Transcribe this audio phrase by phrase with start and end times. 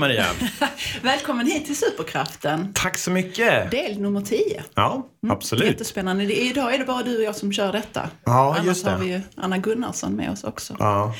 [0.00, 0.26] Maria!
[1.02, 2.72] Välkommen hit till Superkraften.
[2.74, 3.70] Tack så mycket!
[3.70, 4.62] Del nummer 10.
[4.74, 5.64] Ja, absolut.
[5.66, 6.24] Jättespännande.
[6.26, 8.10] Det- Idag är det bara du och jag som kör detta.
[8.24, 8.90] Ja, Annars just det.
[8.90, 10.76] har vi ju Anna Gunnarsson med oss också.
[10.78, 11.14] Ja.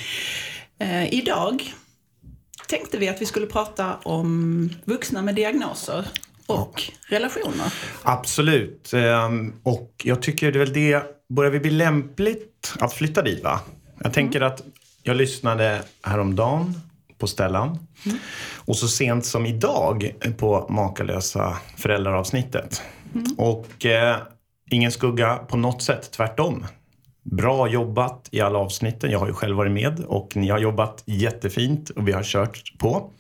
[0.81, 1.75] Eh, idag
[2.69, 6.07] tänkte vi att vi skulle prata om vuxna med diagnoser
[6.47, 7.73] och relationer.
[8.03, 8.93] Absolut.
[8.93, 11.03] Ehm, Och jag tycker det är väl det,
[11.35, 13.61] börjar vi bli lämpligt att flytta dit va?
[14.03, 14.63] Jag tänker att
[15.03, 16.75] jag lyssnade häromdagen
[17.19, 17.79] på Stellan.
[18.57, 22.83] Och så sent som idag på Makalösa föräldraravsnittet.
[23.37, 24.17] Och eh,
[24.71, 26.67] ingen skugga på något sätt, tvärtom.
[27.23, 29.11] Bra jobbat i alla avsnitten.
[29.11, 32.79] Jag har ju själv varit med och ni har jobbat jättefint och vi har kört
[32.79, 33.13] på.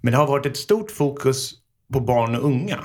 [0.00, 1.52] Men det har varit ett stort fokus
[1.92, 2.78] på barn och unga.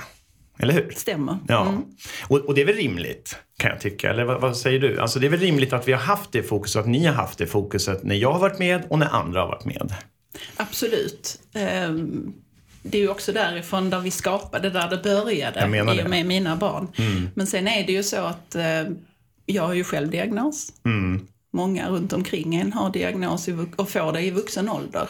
[0.58, 0.90] Eller hur?
[0.96, 1.38] Stämmer.
[1.48, 1.82] Ja,
[2.28, 4.10] och, och det är väl rimligt kan jag tycka.
[4.10, 5.00] Eller vad, vad säger du?
[5.00, 7.38] Alltså det är väl rimligt att vi har haft det fokuset, att ni har haft
[7.38, 9.94] det fokuset när jag har varit med och när andra har varit med.
[10.56, 11.40] Absolut.
[11.54, 12.32] Ehm,
[12.82, 16.04] Det är ju också därifrån där vi skapade, där det började i det.
[16.04, 16.88] och med mina barn.
[17.34, 18.82] Men sen är det ju så att eh,
[19.46, 20.72] jag har ju själv diagnos.
[21.52, 25.08] Många runt omkring en har diagnos och får det i vuxen ålder.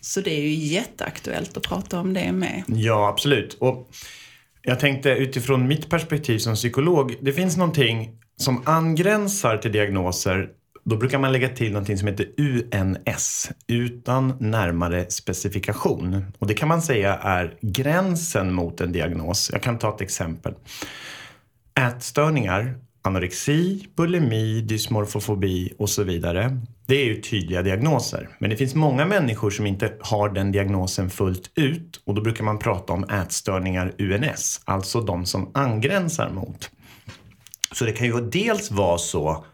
[0.00, 2.62] Så det är ju jätteaktuellt att prata om det med.
[2.66, 3.56] Ja, absolut.
[3.60, 3.90] Och
[4.62, 10.48] jag tänkte utifrån mitt perspektiv som psykolog, det finns någonting som angränsar till diagnoser.
[10.88, 16.24] Då brukar man lägga till någonting som heter UNS, utan närmare specifikation.
[16.38, 19.50] Och det kan man säga är gränsen mot en diagnos.
[19.52, 20.54] Jag kan ta ett exempel.
[21.80, 26.60] Ätstörningar, anorexi, bulimi, dysmorfofobi och så vidare.
[26.86, 28.28] Det är ju tydliga diagnoser.
[28.38, 32.44] Men det finns många människor som inte har den diagnosen fullt ut och då brukar
[32.44, 36.70] man prata om ätstörningar UNS, alltså de som angränsar mot.
[37.72, 39.44] Så det kan ju dels vara så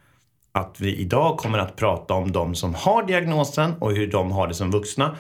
[0.52, 4.48] att vi idag kommer att prata om de som har diagnosen och hur de har
[4.48, 5.16] det som vuxna.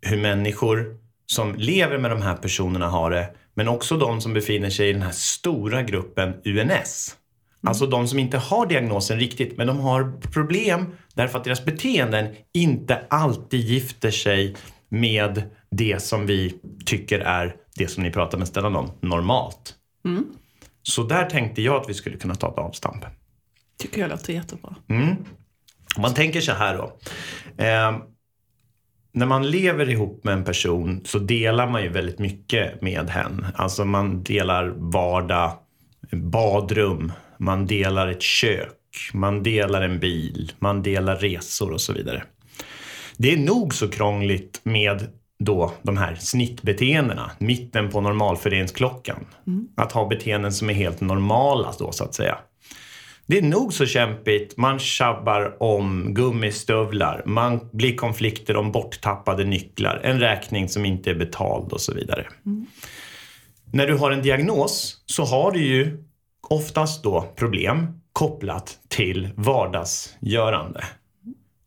[0.00, 0.96] Hur människor
[1.26, 3.34] som lever med de här personerna har det.
[3.54, 7.16] Men också de som befinner sig i den här stora gruppen UNS.
[7.66, 12.34] Alltså de som inte har diagnosen riktigt, men de har problem därför att deras beteenden
[12.54, 14.56] inte alltid gifter sig
[14.88, 16.54] med det som vi
[16.84, 19.74] tycker är det som ni pratar med Stellan om, normalt.
[20.82, 23.04] Så där tänkte jag att vi skulle kunna ta ett avstamp.
[23.78, 24.74] Tycker jag låter jättebra.
[25.96, 26.98] Om man tänker så här då.
[27.64, 27.98] Eh,
[29.12, 33.46] när man lever ihop med en person så delar man ju väldigt mycket med hen.
[33.54, 35.52] Alltså man delar vardag,
[36.12, 38.76] badrum, man delar ett kök,
[39.12, 42.22] man delar en bil, man delar resor och så vidare.
[43.16, 45.06] Det är nog så krångligt med
[45.38, 49.26] då de här snittbeteendena, mitten på normalfördelningsklockan.
[49.76, 52.38] Att ha beteenden som är helt normala då så att säga.
[53.28, 54.56] Det är nog så kämpigt.
[54.56, 57.22] Man tjabbar om gummistövlar.
[57.26, 60.00] Man blir konflikter om borttappade nycklar.
[60.04, 62.26] En räkning som inte är betald och så vidare.
[63.72, 66.04] När du har en diagnos så har du ju
[66.48, 70.84] oftast då problem kopplat till vardagsgörande.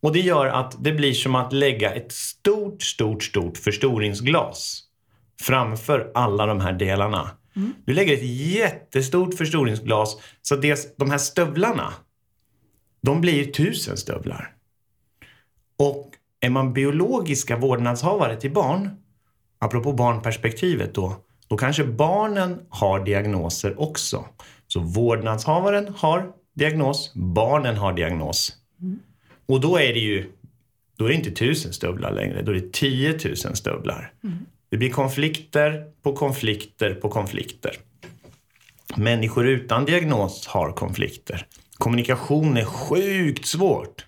[0.02, 4.82] Och det gör att det blir som att lägga ett stort, stort, stort förstoringsglas
[5.42, 7.30] framför alla de här delarna.
[7.84, 10.62] Du lägger ett jättestort förstoringsglas så att
[10.96, 11.92] de här stövlarna,
[13.02, 14.54] de blir tusen stövlar.
[15.78, 18.90] Och är man biologiska vårdnadshavare till barn,
[19.58, 21.16] apropå barnperspektivet då,
[21.48, 24.24] då kanske barnen har diagnoser också.
[24.66, 28.56] Så vårdnadshavaren har diagnos, barnen har diagnos.
[29.46, 30.32] Och då är det ju
[30.96, 34.12] då är det inte tusen stövlar längre, då är det tiotusen stövlar.
[34.70, 37.76] Det blir konflikter på konflikter på konflikter.
[38.96, 41.46] Människor utan diagnos har konflikter.
[41.78, 44.06] Kommunikation är sjukt svårt.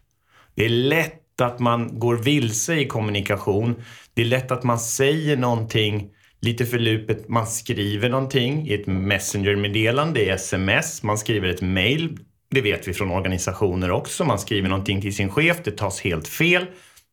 [0.54, 3.83] Det är lätt att man går vilse i kommunikation.
[4.15, 6.10] Det är lätt att man säger någonting
[6.41, 7.28] lite för lupet.
[7.28, 11.03] Man skriver någonting i ett messengermeddelande, i sms.
[11.03, 12.19] Man skriver ett mail.
[12.51, 14.25] Det vet vi från organisationer också.
[14.25, 16.66] Man skriver någonting till sin chef, det tas helt fel.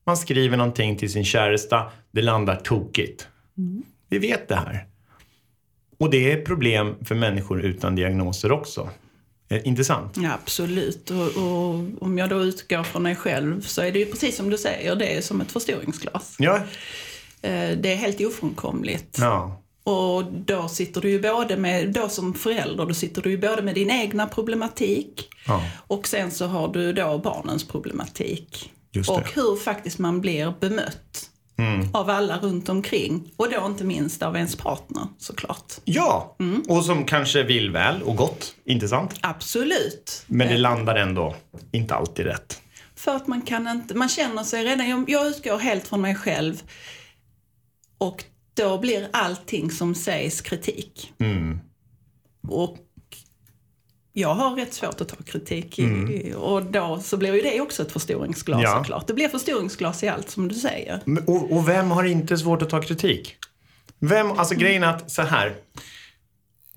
[0.05, 3.27] Man skriver någonting till sin käresta, det landar tokigt.
[4.09, 4.85] Vi vet det här.
[5.97, 8.89] Och det är problem för människor utan diagnoser också.
[9.49, 10.17] Eh, Intressant.
[10.17, 11.09] Ja, absolut.
[11.09, 14.49] Och, och om jag då utgår från mig själv så är det ju precis som
[14.49, 16.35] du säger, det är som ett förstoringsglas.
[16.39, 16.55] Ja.
[17.41, 19.17] Eh, Det är helt ofrånkomligt.
[19.19, 19.61] ja.
[19.83, 23.61] Och då sitter du ju både med, då som förälder, då sitter du ju både
[23.61, 25.63] med din egna problematik Ja.
[25.87, 28.71] och sen så har du då barnens problematik.
[29.07, 31.29] Och hur faktiskt man blir bemött
[31.93, 33.33] av alla runt omkring.
[33.35, 35.73] Och då inte minst av ens partner såklart.
[35.85, 36.35] Ja,
[36.67, 38.55] och som kanske vill väl och gott.
[38.65, 39.15] Inte sant?
[39.21, 40.23] Absolut.
[40.27, 41.35] Men det landar ändå
[41.71, 42.61] inte alltid rätt.
[42.95, 46.15] För att man kan inte, man känner sig redan, jag, jag utgår helt från mig
[46.15, 46.63] själv
[47.97, 48.23] och
[48.53, 51.13] då blir allting som sägs kritik.
[51.19, 51.59] Mm.
[52.47, 52.77] Och
[54.13, 57.81] jag har rätt svårt att ta kritik i, och då så blir ju det också
[57.81, 58.77] ett förstoringsglas Ja.
[58.77, 59.07] såklart.
[59.07, 61.01] Det blir förstoringsglas i allt som du säger.
[61.27, 63.35] Och, och vem har inte svårt att ta kritik?
[63.99, 65.55] Vem, alltså grejen är att så här.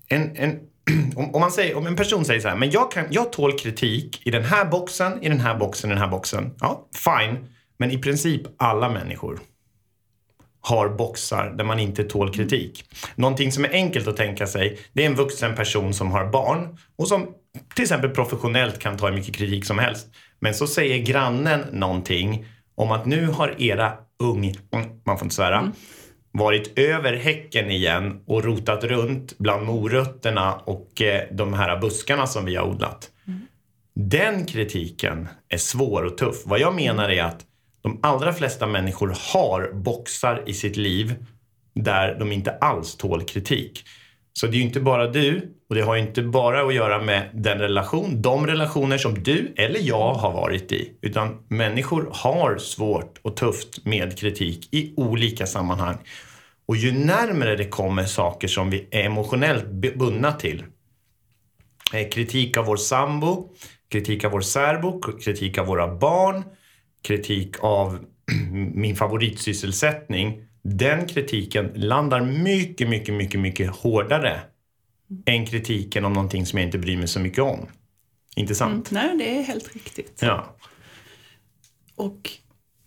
[0.07, 0.59] En, en,
[1.15, 3.59] om, om, man säger, om en person säger så här, men jag, kan, jag tål
[3.59, 6.53] kritik i den här boxen, i den här boxen, i den här boxen.
[6.59, 7.47] Ja, fine.
[7.77, 9.39] Men i princip alla människor
[10.67, 12.85] har boxar där man inte tål kritik.
[13.15, 16.77] Någonting som är enkelt att tänka sig, det är en vuxen person som har barn
[16.95, 17.27] och som
[17.75, 20.07] till exempel professionellt kan ta hur mycket kritik som helst.
[20.39, 22.45] Men så säger grannen någonting
[22.75, 25.71] om att nu har era ung, mm, man får inte svära,
[26.31, 32.45] varit över häcken igen och rotat runt bland morötterna och eh, de här buskarna som
[32.45, 33.09] vi har odlat.
[33.95, 36.41] Den kritiken är svår och tuff.
[36.45, 37.45] Vad jag menar är att
[37.83, 41.15] de allra flesta människor har boxar i sitt liv
[41.75, 43.83] där de inte alls tål kritik.
[44.33, 47.01] Så det är ju inte bara du och det har ju inte bara att göra
[47.01, 50.91] med den relation, de relationer som du eller jag har varit i.
[51.01, 55.97] Utan människor har svårt och tufft med kritik i olika sammanhang.
[56.65, 59.65] Och ju närmare det kommer saker som vi är emotionellt
[59.95, 60.63] bundna till
[61.93, 63.49] eh, kritik av vår sambo,
[63.91, 66.43] kritik av vår särbo, kritik av våra barn,
[67.03, 68.05] kritik av
[68.73, 70.47] min favoritsysselsättning.
[70.61, 74.41] Den kritiken landar mycket, mycket, mycket, mycket hårdare
[75.25, 77.67] än kritiken om någonting som jag inte bryr mig så mycket om.
[78.35, 78.91] Inte sant?
[78.91, 80.19] Nej, det är helt riktigt.
[80.21, 80.55] Ja.
[81.95, 82.31] Och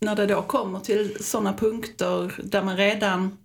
[0.00, 3.36] när det då kommer till sådana punkter där man redan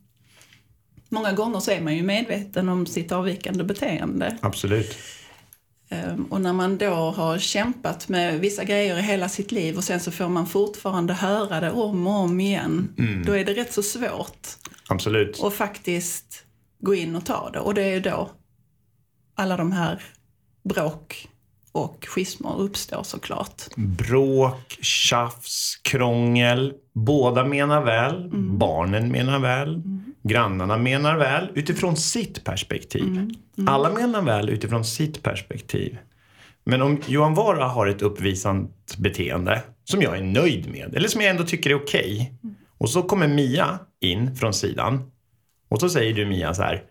[1.13, 4.37] Många gånger så är man ju medveten om sitt avvikande beteende.
[4.41, 4.97] Absolut.
[5.91, 9.83] Ehm, Och när man då har kämpat med vissa grejer i hela sitt liv och
[9.83, 12.87] sen så får man fortfarande höra det om och om igen.
[13.25, 14.47] Då är det rätt så svårt
[14.89, 15.43] Absolut.
[15.43, 16.43] att faktiskt
[16.79, 17.59] gå in och ta det.
[17.59, 18.29] Och det är då
[19.35, 20.03] alla de här
[20.63, 21.27] bråk
[21.71, 23.61] och schismer uppstår såklart.
[23.75, 26.73] Bråk, tjafs, krångel.
[26.93, 28.29] Båda menar väl.
[28.33, 29.81] Barnen menar väl.
[30.23, 33.29] Grannarna menar väl utifrån sitt perspektiv.
[33.67, 35.97] Alla menar väl utifrån sitt perspektiv.
[36.63, 41.21] Men om Johan Vara har ett uppvisant beteende som jag är nöjd med, eller som
[41.21, 42.33] jag ändå tycker är okej.
[42.77, 45.11] Och så kommer Mia in från sidan.
[45.69, 46.83] Och så säger du Mia så här.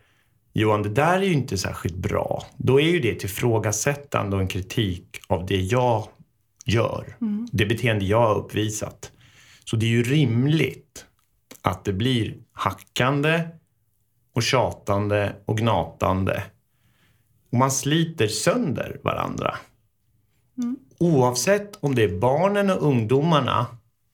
[0.53, 2.47] Johan, det där är ju inte särskilt bra.
[2.57, 6.09] Då är ju det ett ifrågasättande och en kritik av det jag
[6.67, 7.17] gör.
[7.53, 9.13] Det beteende jag har uppvisat.
[9.65, 11.07] Så det är ju rimligt
[11.63, 13.43] att det blir hackande
[14.35, 16.43] och tjatande och gnatande.
[17.53, 19.57] Och man sliter sönder varandra.
[20.99, 23.67] Oavsett om det är barnen och ungdomarna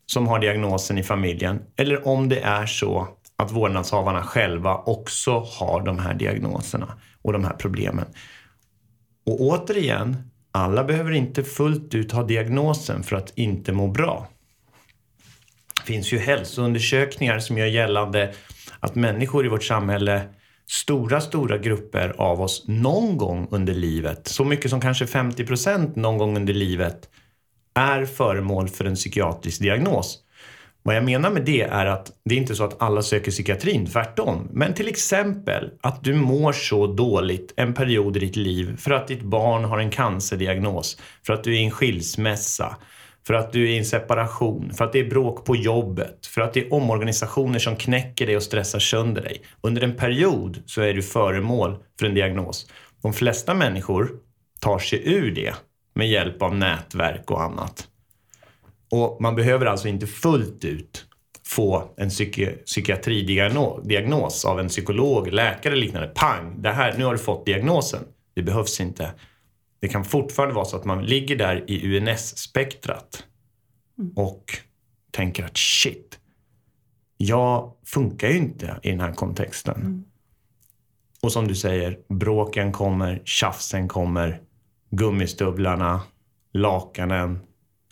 [0.07, 5.83] som har diagnosen i familjen eller om det är så att vårdnadshavarna själva också har
[5.85, 8.07] de här diagnoserna och de här problemen.
[9.27, 10.17] Och återigen,
[10.53, 14.29] alla behöver inte fullt ut ha diagnosen för att inte må bra.
[15.87, 18.35] Det finns ju hälsoundersökningar som gör gällande
[18.81, 20.23] att människor i vårt samhälle,
[20.67, 25.97] stora, stora grupper av oss någon gång under livet, så mycket som kanske 50 procent
[25.97, 27.09] någon gång under livet,
[27.75, 30.19] är föremål för en psykiatrisk diagnos.
[30.83, 33.87] Vad jag menar med det är att det är inte så att alla söker psykiatrin,
[33.87, 34.49] tvärtom.
[34.53, 39.09] Men till exempel att du mår så dåligt en period i ditt liv för att
[39.09, 42.77] ditt barn har en cancerdiagnos, för att du är i en skilsmässa,
[43.27, 46.41] för att du är i en separation, för att det är bråk på jobbet, för
[46.41, 49.43] att det är omorganisationer som knäcker dig och stressar sönder dig.
[49.61, 52.71] Under en period så är du föremål för en diagnos.
[53.03, 54.11] De flesta människor
[54.61, 55.55] tar sig ur det
[55.95, 57.89] med hjälp av nätverk och annat.
[58.91, 61.05] Och man behöver alltså inte fullt ut
[61.47, 66.09] få en psyki- psykiatridiagnos av en psykolog, läkare eller liknande.
[66.09, 66.63] Pang!
[66.63, 68.01] Det här, nu har du fått diagnosen.
[68.35, 69.11] Det behövs inte.
[69.87, 73.25] Det kan fortfarande vara så att man ligger där i UNS-spektrat
[74.17, 74.45] och
[75.11, 76.19] tänker att shit,
[77.17, 80.05] jag funkar ju inte i den här kontexten.
[81.23, 84.41] Och som du säger, bråken kommer, tjafsen kommer,
[84.91, 86.03] gummistövlarna,
[86.53, 87.39] lakanen,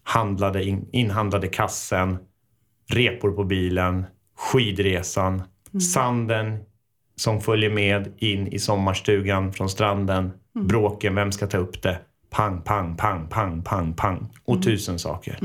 [0.03, 2.19] handlade in, inhandlade kassen,
[2.87, 4.05] repor på bilen,
[4.37, 5.43] skidresan,
[5.95, 6.59] sanden
[7.17, 11.99] som följer med in i sommarstugan från stranden, bråken, vem ska ta upp det?
[12.31, 14.29] Pang, pang, pang, pang, pang, pang.
[14.45, 15.39] Och tusen saker.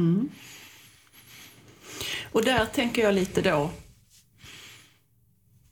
[2.32, 3.70] Och där tänker jag lite då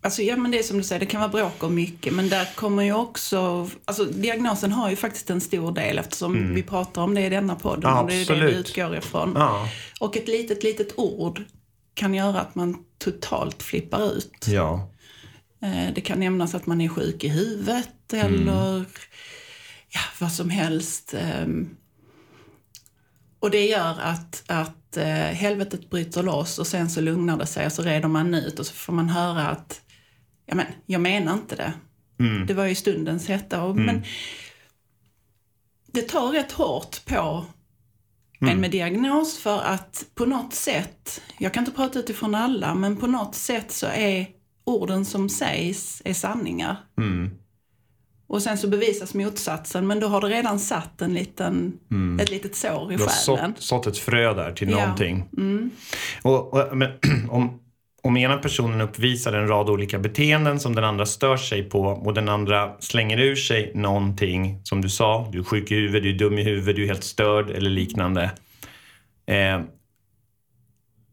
[0.02, 2.30] Alltså, ja, men det är som du säger, det kan vara bråk och mycket, men
[2.30, 3.70] där kommer ju också...
[3.86, 6.56] Alltså, diagnosen har ju faktiskt en stor del eftersom mm.
[6.56, 9.34] vi pratar om det i denna podden ja, och det är det vi utgår ifrån.
[9.36, 9.70] Ja.
[10.00, 11.44] Och ett litet, litet ord
[11.94, 14.48] kan göra att man totalt flippar ut.
[14.48, 14.90] Ja.
[15.62, 18.26] Eh, det kan nämnas att man är sjuk i huvudet mm.
[18.26, 18.86] eller mm.
[19.90, 21.14] ja, vad som helst.
[21.14, 21.78] Ehm,
[23.40, 27.66] och det gör att, att eh, helvetet bryter loss och sen så lugnar det sig
[27.66, 29.82] och så reder man ut och så får man höra att
[30.46, 31.74] ja, men, jag menar inte det.
[32.20, 32.46] Mm.
[32.46, 33.64] Det var ju stundens hetta.
[33.64, 33.86] Och, mm.
[33.86, 34.04] Men
[35.92, 37.46] det tar rätt hårt på
[38.42, 38.54] mm.
[38.54, 42.98] en med diagnos för att på något sätt, jag kan inte prata utifrån alla, men
[42.98, 44.37] på något sätt så är
[44.68, 46.78] orden som sägs är sanningar.
[46.98, 47.30] Mm.
[48.28, 52.20] Och sen så bevisas motsatsen, men då har det redan satt en liten, mm.
[52.20, 52.98] ett litet sår i själen.
[52.98, 54.80] Du har sått, sått ett frö där till ja.
[54.80, 55.30] någonting.
[55.38, 55.70] Mm.
[56.24, 56.90] Och, och, men,
[57.30, 57.60] om,
[58.04, 62.14] om ena personen uppvisar en rad olika beteenden som den andra stör sig på och
[62.14, 66.10] den andra slänger ur sig någonting som du sa, du är sjuk i huvudet, du
[66.10, 68.32] är dum i huvudet, du är helt störd eller liknande.
[69.26, 69.62] Eh,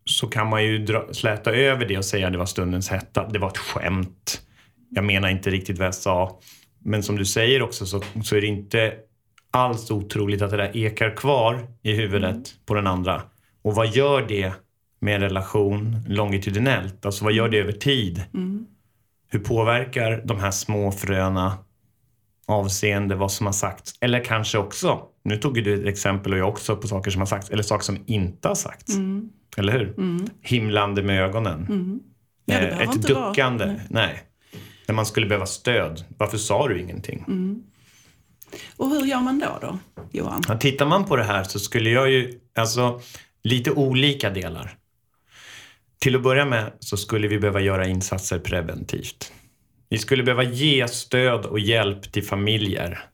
[0.04, 3.28] så kan man ju dra, släta över det och säga att det var stundens hetta,
[3.28, 4.42] det var ett skämt.
[4.90, 6.40] Jag menar inte riktigt vad jag sa.
[6.78, 8.94] Men som du säger också så, så är det inte
[9.50, 12.44] alls otroligt att det där ekar kvar i huvudet mm.
[12.66, 13.22] på den andra.
[13.62, 14.52] Och vad gör det
[15.00, 17.06] med en relation longitudinellt?
[17.06, 18.24] Alltså vad gör det över tid?
[18.34, 18.66] Mm.
[19.30, 21.58] Hur påverkar de här små fröna
[22.46, 23.94] avseende vad som har sagts?
[24.00, 27.26] Eller kanske också, nu tog du ett exempel och jag också på saker som har
[27.26, 28.94] sagts, eller saker som inte har sagts.
[28.94, 29.28] Mm.
[29.56, 29.94] Eller hur?
[29.98, 30.26] Mm.
[30.42, 31.66] Himlande med ögonen.
[31.68, 32.00] Mm.
[32.44, 33.64] Ja, eh, ett duckande.
[33.64, 33.76] Vara.
[33.88, 34.22] Nej.
[34.86, 36.04] När man skulle behöva stöd.
[36.18, 37.24] Varför sa du ingenting?
[37.28, 37.62] Mm.
[38.76, 39.78] Och hur gör man då, då
[40.12, 40.42] Johan?
[40.48, 43.00] Ja, tittar man på det här så skulle jag ju, alltså
[43.42, 44.78] lite olika delar.
[45.98, 49.32] Till att börja med så skulle vi behöva göra insatser preventivt.
[49.88, 53.04] Vi skulle behöva ge stöd och hjälp till familjer.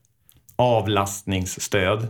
[0.55, 2.07] Avlastningsstöd.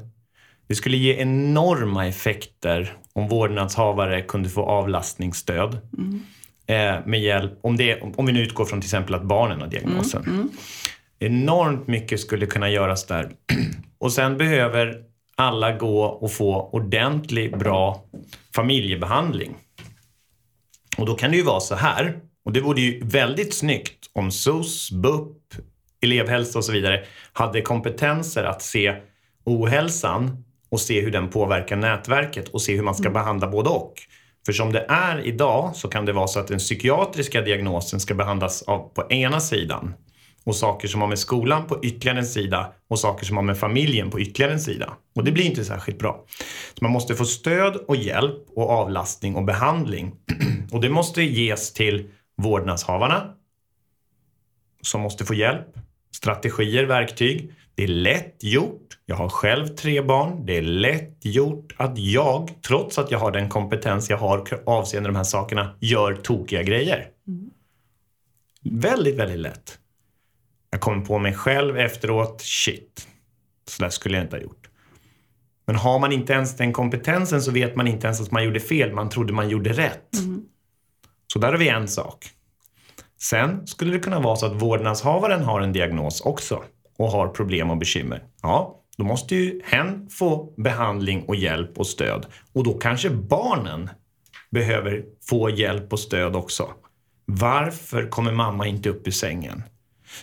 [0.68, 5.78] Det skulle ge enorma effekter om vårdnadshavare kunde få avlastningsstöd.
[5.98, 6.22] Mm.
[6.68, 9.68] Eh, med hjälp, om, det, om vi nu utgår från till exempel att barnen har
[9.68, 10.24] diagnosen.
[10.24, 10.36] Mm.
[10.36, 10.50] Mm.
[11.20, 13.32] Enormt mycket skulle kunna göras där.
[13.98, 15.04] Och sen behöver
[15.36, 18.04] alla gå och få ordentlig, bra
[18.56, 19.56] familjebehandling.
[20.98, 24.32] Och då kan det ju vara så här, och det vore ju väldigt snyggt om
[24.32, 25.38] SOS, BUP,
[26.02, 27.04] elevhälsa och så vidare
[27.34, 28.96] hade kompetenser att se
[29.46, 33.14] ohälsan och se hur den påverkar nätverket och se hur man ska mm.
[33.14, 33.94] behandla både och.
[34.46, 38.14] För som det är idag så kan det vara så att den psykiatriska diagnosen ska
[38.14, 39.94] behandlas av, på ena sidan
[40.44, 43.58] och saker som har med skolan på ytterligare en sida och saker som har med
[43.58, 44.94] familjen på ytterligare en sida.
[45.16, 46.26] Och det blir inte särskilt bra.
[46.74, 50.12] Så man måste få stöd och hjälp och avlastning och behandling.
[50.72, 53.34] och det måste ges till vårdnadshavarna
[54.82, 55.68] som måste få hjälp,
[56.12, 57.54] strategier, verktyg.
[57.76, 58.98] Det är lätt gjort.
[59.06, 60.46] Jag har själv tre barn.
[60.46, 65.10] Det är lätt gjort att jag, trots att jag har den kompetens jag har avseende
[65.10, 67.08] de här sakerna, gör tokiga grejer.
[67.28, 67.50] Mm.
[68.64, 69.78] Väldigt, väldigt lätt.
[70.70, 73.08] Jag kommer på mig själv efteråt, shit,
[73.68, 74.70] så där skulle jag inte ha gjort.
[75.66, 78.60] Men har man inte ens den kompetensen så vet man inte ens att man gjorde
[78.60, 78.94] fel.
[78.94, 80.16] Man trodde man gjorde rätt.
[80.20, 80.46] Mm.
[81.34, 82.30] Så där har vi en sak.
[83.22, 86.64] Sen skulle det kunna vara så att vårdnadshavaren har en diagnos också
[86.98, 88.24] och har problem och bekymmer.
[88.42, 92.26] Ja, då måste ju hen få behandling och hjälp och stöd.
[92.54, 93.90] Och då kanske barnen
[94.50, 96.74] behöver få hjälp och stöd också.
[97.26, 99.64] Varför kommer mamma inte upp ur sängen?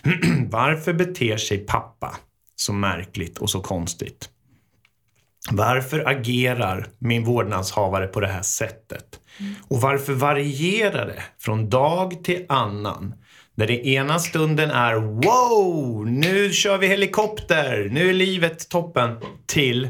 [0.49, 2.17] Varför beter sig pappa
[2.55, 4.29] så märkligt och så konstigt?
[5.51, 9.19] Varför agerar min vårdnadshavare på det här sättet?
[9.67, 13.15] Och varför varierar det från dag till annan?
[13.55, 19.89] Där det ena stunden är wow, nu kör vi helikopter, nu är livet toppen, till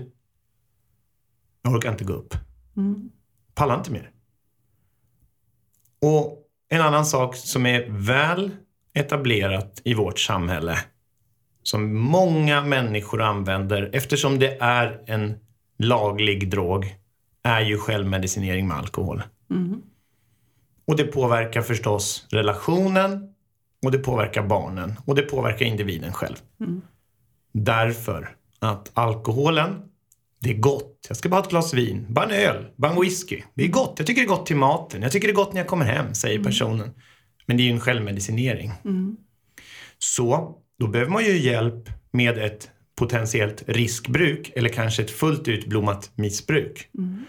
[1.62, 2.34] jag orkar inte gå upp.
[2.78, 3.10] Mm.
[3.56, 4.12] Pallar inte mer.
[6.02, 6.38] Och
[6.70, 8.52] en annan sak som är väl
[8.94, 10.80] etablerat i vårt samhälle
[11.64, 15.38] som många människor använder eftersom det är en
[15.78, 16.96] laglig drog
[17.44, 19.24] är ju självmedicinering med alkohol.
[19.50, 19.82] Mm.
[20.86, 23.34] Och det påverkar förstås relationen
[23.86, 26.36] och det påverkar barnen och det påverkar individen själv.
[26.60, 26.82] Mm.
[27.54, 29.82] Därför att alkoholen,
[30.40, 31.06] det är gott.
[31.08, 33.42] Jag ska bara ha ett glas vin, bara en öl, bara en whisky.
[33.54, 33.94] Det är gott.
[33.98, 35.02] Jag tycker det är gott till maten.
[35.02, 36.46] Jag tycker det är gott när jag kommer hem, säger mm.
[36.46, 36.92] personen.
[37.46, 38.72] Men det är ju en självmedicinering.
[38.86, 39.18] Mm.
[39.98, 46.12] Så då behöver man ju hjälp med ett potentiellt riskbruk eller kanske ett fullt utblommat
[46.16, 46.90] missbruk.
[46.98, 47.26] Mm.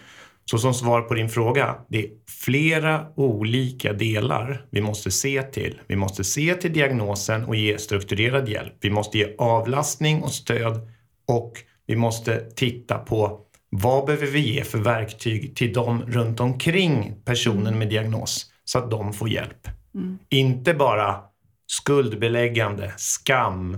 [0.51, 5.81] Så som svar på din fråga, det är flera olika delar vi måste se till.
[5.87, 8.73] Vi måste se till diagnosen och ge strukturerad hjälp.
[8.81, 10.89] Vi måste ge avlastning och stöd
[11.27, 11.53] och
[11.87, 13.39] vi måste titta på
[13.69, 18.91] vad behöver vi ge för verktyg till dem runt omkring personen med diagnos så att
[18.91, 19.67] de får hjälp.
[19.95, 20.19] Mm.
[20.29, 21.19] Inte bara
[21.67, 23.77] skuldbeläggande, skam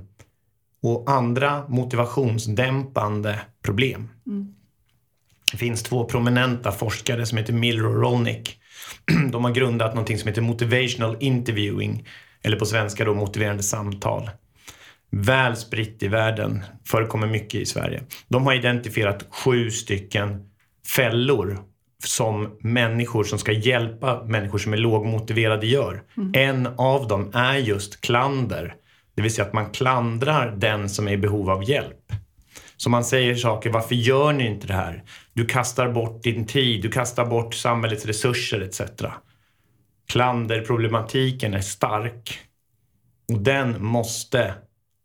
[0.82, 4.10] och andra motivationsdämpande problem.
[4.28, 4.56] Mm.
[5.54, 8.60] Det finns två prominenta forskare som heter Miller och Rolnick.
[9.32, 12.08] De har grundat någonting som heter motivational interviewing,
[12.44, 14.30] eller på svenska då motiverande samtal.
[15.12, 18.04] Väl spritt i världen, förekommer mycket i Sverige.
[18.28, 20.50] De har identifierat sju stycken
[20.96, 21.60] fällor
[22.06, 26.04] som människor som ska hjälpa människor som är lågmotiverade gör.
[26.18, 26.32] Mm.
[26.36, 28.76] En av dem är just klander.
[29.16, 32.14] Det vill säga att man klandrar den som är i behov av hjälp.
[32.84, 35.04] Så man säger saker, varför gör ni inte det här?
[35.34, 38.82] Du kastar bort din tid, du kastar bort samhällets resurser etc.
[40.08, 42.40] Klanderproblematiken är stark.
[43.34, 44.54] Och den måste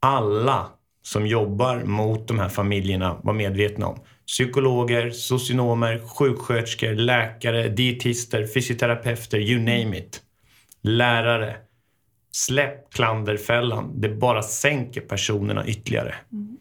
[0.01, 0.69] alla
[1.03, 4.01] som jobbar mot de här familjerna vara medvetna om.
[4.27, 10.23] Psykologer, socionomer, sjuksköterskor, läkare, dietister, fysioterapeuter, you name it.
[10.83, 11.57] Lärare.
[12.33, 14.01] Släpp klanderfällan.
[14.01, 16.15] Det bara sänker personerna ytterligare.
[16.33, 16.59] Mm.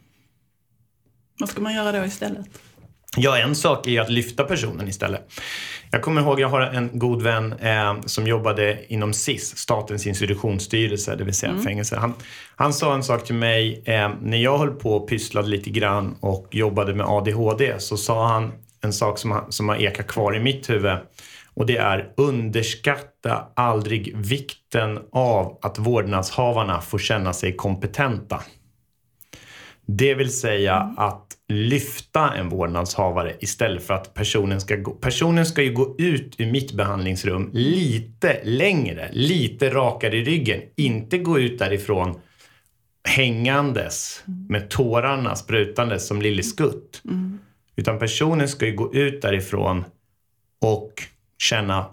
[1.39, 2.47] Vad ska man göra då istället?
[3.17, 5.31] Ja, en sak är att lyfta personen istället.
[5.91, 11.15] Jag kommer ihåg, jag har en god vän eh, som jobbade inom SIS, Statens institutionsstyrelse,
[11.15, 11.63] det vill säga mm.
[11.63, 11.95] fängelse.
[11.95, 12.13] Han,
[12.55, 16.15] han sa en sak till mig eh, när jag höll på och pysslade lite grann
[16.19, 18.51] och jobbade med ADHD så sa han
[18.81, 20.97] en sak som, som har ekat kvar i mitt huvud.
[21.53, 28.41] Och det är underskatta aldrig vikten av att vårdnadshavarna får känna sig kompetenta.
[29.87, 34.91] Det vill säga att lyfta en vårdnadshavare istället för att personen ska gå...
[34.91, 40.61] Personen ska ju gå ut ur mitt behandlingsrum lite längre, lite rakare i ryggen.
[40.75, 42.19] Inte gå ut därifrån
[43.07, 47.01] hängandes med tårarna sprutandes som Lille Skutt.
[47.05, 47.39] Mm.
[47.75, 49.85] Utan personen ska ju gå ut därifrån
[50.61, 50.93] och
[51.37, 51.85] känna,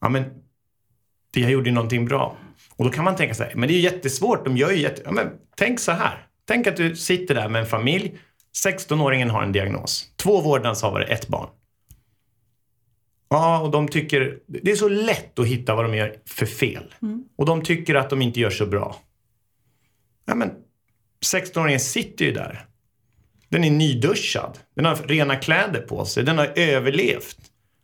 [0.00, 0.24] ja men,
[1.34, 2.36] jag gjorde ju någonting bra.
[2.76, 4.80] Och då kan man tänka så här, men det är ju jättesvårt, de gör ju
[4.80, 5.02] jätte...
[5.04, 6.26] Ja, men tänk så här.
[6.50, 8.18] Tänk att du sitter där med en familj
[8.64, 10.12] 16-åringen har en diagnos.
[10.16, 11.48] Två vårdnadshavare, ett barn.
[13.28, 14.38] Ja, och de tycker...
[14.46, 16.94] Det är så lätt att hitta vad de gör för fel.
[17.02, 17.24] Mm.
[17.36, 18.96] Och de tycker att de inte gör så bra.
[20.26, 20.50] Ja, men
[21.32, 22.66] 16-åringen sitter ju där.
[23.48, 24.58] Den är nyduschad.
[24.74, 26.24] Den har rena kläder på sig.
[26.24, 27.38] Den har överlevt.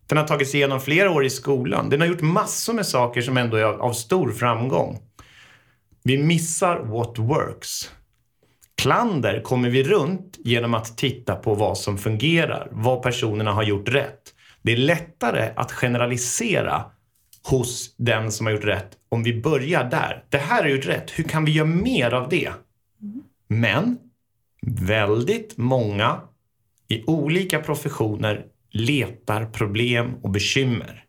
[0.06, 1.90] Den har tagit sig igenom flera år i skolan.
[1.90, 4.98] Den har gjort massor med saker som ändå är av, av stor framgång.
[6.02, 7.90] Vi missar what works.
[8.76, 13.88] Klander kommer vi runt genom att titta på vad som fungerar, vad personerna har gjort
[13.88, 14.34] rätt.
[14.62, 16.84] Det är lättare att generalisera
[17.48, 20.24] hos den som har gjort rätt om vi börjar där.
[20.28, 22.52] Det här har gjort rätt, hur kan vi göra mer av det?
[23.48, 23.98] Men
[24.62, 26.20] väldigt många
[26.88, 31.04] i olika professioner letar problem och bekymmer.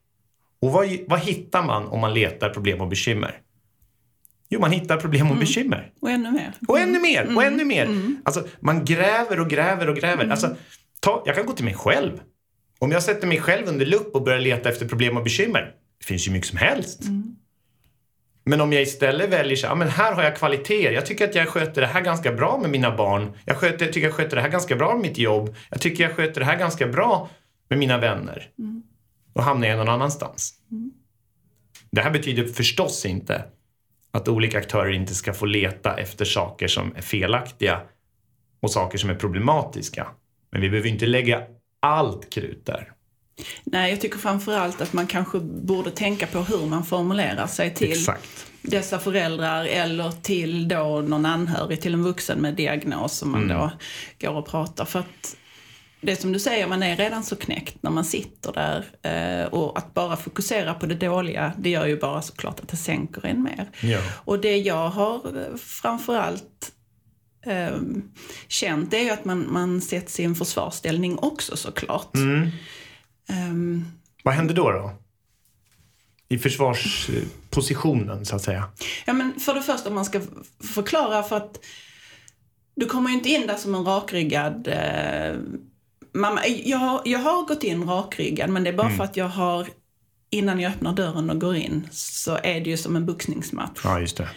[0.62, 3.42] Och vad, vad hittar man om man letar problem och bekymmer?
[4.50, 5.40] Jo, man hittar problem och mm.
[5.40, 5.92] bekymmer.
[6.02, 6.54] Och ännu mer.
[6.68, 7.38] Och ännu mer, mm.
[7.38, 7.86] och ännu mer.
[7.86, 8.18] Mm.
[8.26, 10.24] Alltså, man gräver och gräver och gräver.
[10.24, 10.32] Mm.
[10.32, 10.56] Alltså,
[11.00, 12.20] ta, jag kan gå till mig själv.
[12.80, 16.06] Om jag sätter mig själv under lupp och börjar leta efter problem och bekymmer, det
[16.06, 17.04] finns ju mycket som helst.
[17.04, 17.36] Mm.
[18.46, 20.92] Men om jag istället väljer så ja, men här har jag kvaliteter.
[20.92, 23.32] Jag tycker att jag sköter det här ganska bra med mina barn.
[23.46, 25.56] Jag, sköter, jag tycker jag sköter det här ganska bra med mitt jobb.
[25.70, 27.30] Jag tycker jag sköter det här ganska bra
[27.70, 28.50] med mina vänner.
[28.60, 28.84] Mm.
[29.34, 30.54] Då hamnar jag någon annanstans.
[30.72, 30.92] Mm.
[31.92, 33.44] Det här betyder förstås inte
[34.12, 37.82] att olika aktörer inte ska få leta efter saker som är felaktiga
[38.60, 40.08] och saker som är problematiska.
[40.52, 41.41] Men vi behöver inte lägga
[41.80, 42.91] allt krut där.
[43.63, 47.91] Nej, jag tycker framförallt att man kanske borde tänka på hur man formulerar sig till
[47.91, 48.46] Exakt.
[48.62, 53.58] dessa föräldrar eller till då någon anhörig till en vuxen med diagnos som man mm.
[53.58, 53.72] då
[54.20, 54.86] går och pratar.
[54.86, 55.36] För att
[56.02, 58.86] det som du säger, man är redan så knäckt när man sitter där.
[59.02, 62.78] Eh, och att bara fokusera på det dåliga, det gör ju bara såklart att det
[62.78, 63.70] sänker en mer.
[63.82, 64.00] Ja.
[64.26, 66.72] Och det jag har eh, framförallt
[67.46, 67.78] eh,
[68.48, 72.16] känt, det är ju att man, man sätts i en försvarsställning också såklart.
[72.16, 72.50] Mm.
[73.30, 73.86] Um,
[74.24, 74.72] Vad händer då?
[74.72, 74.92] då?
[76.30, 78.70] I försvarspositionen, så att säga?
[79.06, 80.22] Ja, men för det första, om man ska
[80.74, 81.60] förklara för att
[82.76, 85.36] du kommer ju inte in där som en rakryggad eh,
[86.13, 88.98] mamma, jag, jag har gått in rakryggad men det är bara mm.
[88.98, 89.67] för att jag har,
[90.30, 93.82] innan jag öppnar dörren och går in, så är det ju som en boxningsmatch.
[93.84, 94.30] Ja, just det.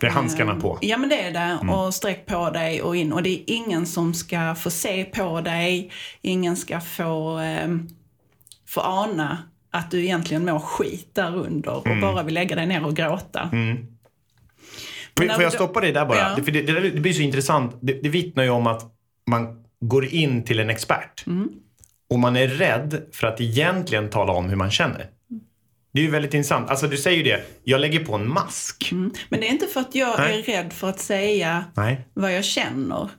[0.00, 0.78] Det är handskarna på.
[0.80, 1.38] Ja, men det är det.
[1.38, 1.70] Mm.
[1.70, 3.12] Och sträck på dig och in.
[3.12, 5.92] Och det är ingen som ska få se på dig.
[6.22, 7.68] Ingen ska få, eh,
[8.66, 9.38] får ana
[9.70, 12.00] att du egentligen mår skit där under och Mm.
[12.00, 13.50] bara vill lägga dig ner och gråta.
[15.20, 16.18] När får jag stoppa dig där bara?
[16.18, 16.32] Ja.
[16.36, 17.76] Det, för det, det blir så intressant.
[17.80, 18.82] Det, det vittnar ju om att
[19.26, 21.48] man går in till en expert Mm.
[22.10, 25.06] och man är rädd för att egentligen tala om hur man känner.
[25.92, 26.70] Det är ju väldigt intressant.
[26.70, 28.92] Alltså du säger ju det, jag lägger på en mask.
[28.92, 29.12] Mm.
[29.28, 30.38] Men det är inte för att jag Nej.
[30.38, 32.08] är rädd för att säga Nej.
[32.14, 33.10] vad jag känner.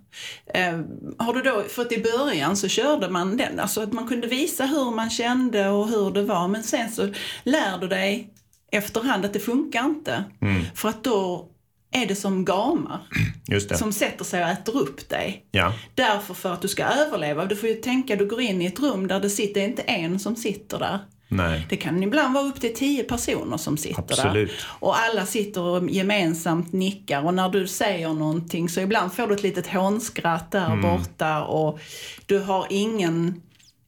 [0.53, 0.79] Eh,
[1.17, 4.27] har du då, för att i början så körde man den, alltså att man kunde
[4.27, 6.47] visa hur man kände och hur det var.
[6.47, 8.29] Men sen så lär du dig
[8.71, 10.23] efterhand att det funkar inte.
[10.75, 11.49] För att då
[11.95, 12.99] är det som gamar
[13.77, 15.45] som sätter sig och äter upp dig.
[15.51, 15.73] Ja.
[15.95, 17.45] Därför för att du ska överleva.
[17.45, 20.19] Du får ju tänka, du går in i ett rum där det sitter inte en
[20.19, 20.99] som sitter där.
[21.27, 21.65] Nej.
[21.69, 24.49] Det kan ibland vara upp till tio personer som sitter Absolut.
[24.49, 24.67] där.
[24.67, 29.33] Och alla sitter och gemensamt nickar och när du säger någonting så ibland får du
[29.33, 30.81] ett litet hånskratt där Mm.
[30.81, 31.79] borta och
[32.25, 33.41] du har ingen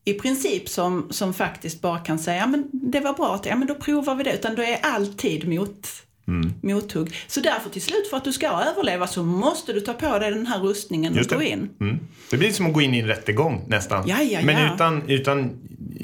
[0.05, 3.67] i princip som, som faktiskt bara kan säga ja, men det var bra, ja men
[3.67, 4.33] då provar vi det.
[4.33, 5.87] Utan du är alltid mot,
[6.27, 6.53] Mm.
[6.61, 7.15] mothugg.
[7.27, 10.31] Så därför till slut för att du ska överleva så måste du ta på dig
[10.31, 11.69] den här rustningen Just och gå in.
[11.81, 11.99] Mm.
[12.29, 14.07] Det blir som att gå in i en rättegång nästan.
[14.07, 14.75] Ja, ja, Men ja.
[14.75, 15.59] utan, utan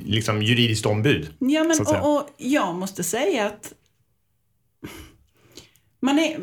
[0.05, 1.29] liksom juridiskt ombud.
[1.39, 3.73] Ja, men och, och jag måste säga att
[5.99, 6.39] man är,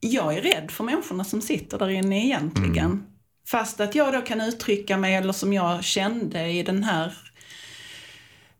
[0.00, 2.78] jag är rädd för människorna som sitter där inne egentligen.
[2.78, 3.04] Mm.
[3.48, 7.12] Fast att jag då kan uttrycka mig, eller som jag kände i den här,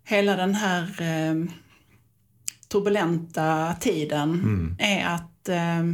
[0.05, 1.51] hela den här eh,
[2.69, 4.77] turbulenta tiden, Mm.
[4.79, 5.87] är att eh,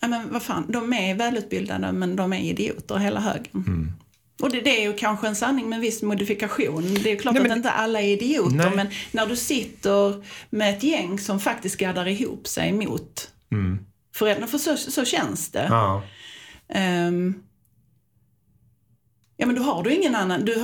[0.00, 3.64] ja, men vad fan, de är välutbildade men de är idioter hela högen.
[3.66, 3.92] Mm.
[4.42, 6.94] Och det, det är ju kanske en sanning med viss modifikation.
[7.02, 8.76] Det är klart Nej, men- att inte alla är idioter, Nej.
[8.76, 13.30] men när du sitter med ett gäng som faktiskt gaddar ihop sig mot
[14.14, 15.60] föräldrarna, för så, så känns det.
[15.60, 15.72] Mm.
[15.72, 16.02] Ja.
[16.68, 17.34] Ehm,
[19.36, 20.44] ja men då har du ingen annan.
[20.44, 20.54] Du,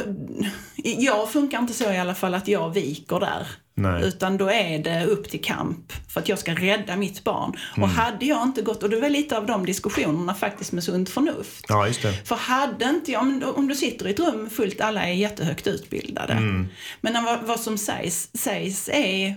[0.85, 3.47] jag funkar inte så i alla fall att jag viker där.
[3.75, 4.05] Nej.
[4.05, 7.57] Utan då är det upp till kamp för att jag ska rädda mitt barn.
[7.77, 7.83] Mm.
[7.83, 11.09] Och hade jag inte gått, och det var lite av de diskussionerna faktiskt med sunt
[11.11, 11.64] förnuft.
[11.69, 12.12] ja, just det.
[12.29, 16.33] För hade inte jag, om, du sitter i ett rum fullt, alla är jättehögt utbildade.
[16.33, 16.69] Mm.
[17.01, 19.35] Men vad, vad som sägs, sägs är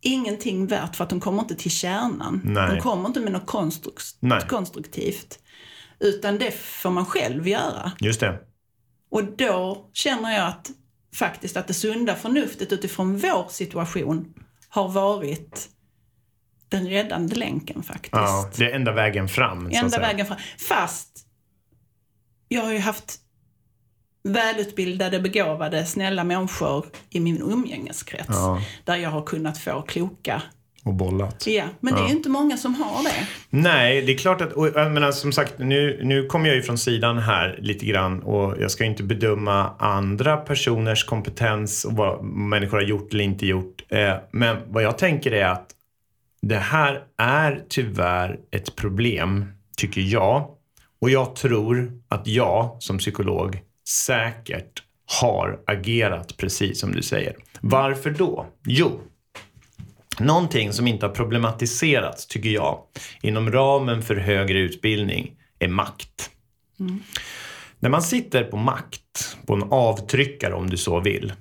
[0.00, 2.40] ingenting värt för att de kommer inte till kärnan.
[2.44, 2.74] Nej.
[2.74, 4.40] De kommer inte med något konstruk- Nej.
[4.48, 5.38] konstruktivt.
[6.00, 7.92] Utan det får man själv göra.
[8.00, 8.38] Just det.
[9.10, 10.70] Och då känner jag att
[11.14, 14.34] faktiskt att det sunda förnuftet utifrån vår situation
[14.68, 15.68] har varit
[16.68, 18.12] den räddande länken faktiskt.
[18.12, 19.70] Ja, det är enda vägen fram.
[19.72, 20.38] Enda vägen fram.
[20.68, 21.26] Fast
[22.48, 23.20] jag har ju haft
[24.22, 28.28] välutbildade, begåvade, snälla människor i min umgängeskrets.
[28.28, 28.62] Ja.
[28.84, 30.42] Där jag har kunnat få kloka.
[30.88, 31.46] Och bollat.
[31.46, 33.26] Ja, men det är ju inte många som har det.
[33.50, 36.78] Nej, det är klart att, och menar, som sagt, nu, nu kommer jag ju från
[36.78, 42.76] sidan här lite grann och jag ska inte bedöma andra personers kompetens och vad människor
[42.76, 43.82] har gjort eller inte gjort.
[43.88, 45.70] Eh, men vad jag tänker är att
[46.42, 50.48] det här är tyvärr ett problem, tycker jag.
[51.00, 54.82] Och jag tror att jag som psykolog säkert
[55.20, 57.36] har agerat precis som du säger.
[57.60, 58.46] Varför då?
[58.64, 59.00] Jo,
[60.20, 62.82] Någonting som inte har problematiserats, tycker jag,
[63.22, 66.30] inom ramen för högre utbildning är makt.
[67.78, 71.32] När man sitter på makt, på en avtryckare om du så vill,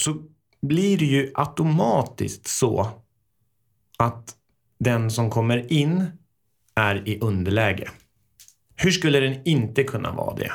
[0.00, 0.16] så
[0.62, 2.88] blir det ju automatiskt så
[3.98, 4.34] att
[4.78, 6.06] den som kommer in
[6.74, 7.90] är i underläge.
[8.76, 10.52] Hur skulle den inte kunna vara det?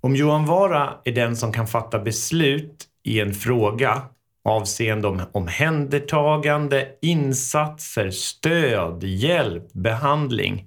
[0.00, 4.02] Om Johan Vara är den som kan fatta beslut i en fråga
[4.42, 10.66] avseende om omhändertagande, insatser, stöd, hjälp, behandling.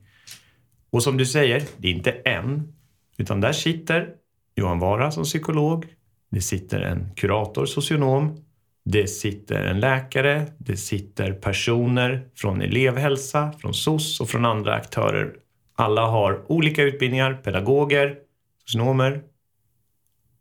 [0.90, 2.74] Och som du säger, det är inte en,
[3.18, 4.10] utan där sitter
[4.56, 5.86] Johan Vara som psykolog,
[6.32, 8.38] det sitter en kurator, socionom,
[8.86, 15.36] det sitter en läkare, det sitter personer från elevhälsa, från SOS och från andra aktörer.
[15.76, 18.18] Alla har olika utbildningar, pedagoger,
[18.66, 19.24] socionomer,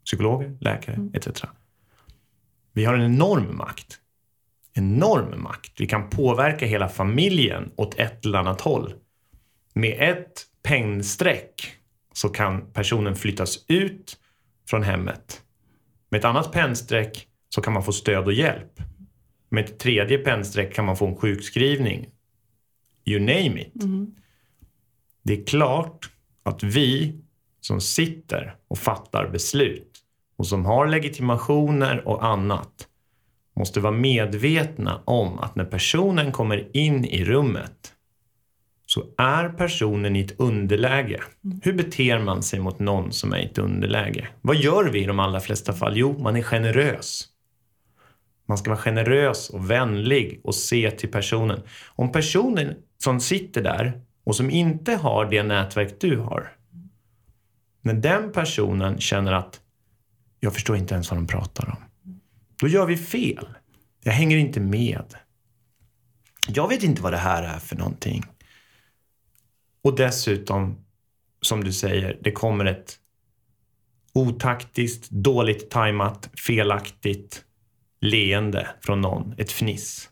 [0.04, 1.28] psykologer, läkare etc.
[2.72, 3.98] Vi har en enorm makt.
[4.74, 5.80] Enorm makt.
[5.80, 8.94] Vi kan påverka hela familjen åt ett eller annat håll.
[9.74, 11.76] Med ett pennstreck
[12.12, 14.18] så kan personen flyttas ut
[14.68, 15.42] från hemmet.
[16.08, 18.80] Med ett annat pennstreck så kan man få stöd och hjälp.
[19.48, 22.08] Med ett tredje pennstreck kan man få en sjukskrivning.
[23.04, 23.72] You name it.
[25.22, 26.10] Det är klart
[26.42, 27.20] att vi
[27.60, 29.91] som sitter och fattar beslut
[30.42, 32.88] och som har legitimationer och annat
[33.56, 37.92] måste vara medvetna om att när personen kommer in i rummet
[38.86, 41.20] så är personen i ett underläge.
[41.62, 44.28] Hur beter man sig mot någon som är i ett underläge?
[44.40, 45.96] Vad gör vi i de allra flesta fall?
[45.96, 47.24] Jo, man är generös.
[48.48, 51.60] Man ska vara generös och vänlig och se till personen.
[51.88, 56.52] Om personen som sitter där och som inte har det nätverk du har.
[57.82, 59.61] När den personen känner att
[60.44, 62.12] jag förstår inte ens vad de pratar om.
[62.60, 63.48] Då gör vi fel.
[64.02, 65.14] Jag hänger inte med.
[66.48, 68.22] Jag vet inte vad det här är för någonting.
[69.84, 70.84] Och dessutom,
[71.40, 72.98] som du säger, det kommer ett
[74.12, 77.44] otaktiskt, dåligt tajmat, felaktigt
[78.00, 79.34] leende från någon.
[79.38, 80.10] Ett fniss.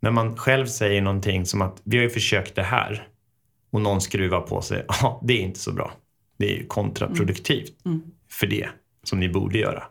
[0.00, 3.08] När man själv säger någonting som att vi har ju försökt det här
[3.70, 4.84] och någon skruvar på sig.
[5.02, 5.92] Ja, det är inte så bra.
[6.38, 7.98] Det är ju kontraproduktivt mm.
[7.98, 8.10] Mm.
[8.28, 8.68] för det
[9.02, 9.84] som ni borde göra.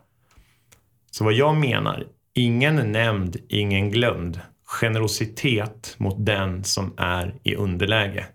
[1.10, 4.40] Så vad jag menar, ingen nämnd, ingen glömd.
[4.64, 8.26] Generositet mot den som är i underläge.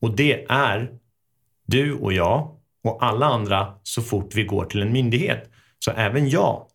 [0.00, 0.90] Och det är
[1.66, 5.50] du och jag och alla andra så fort vi går till en myndighet.
[5.78, 6.66] Så även jag,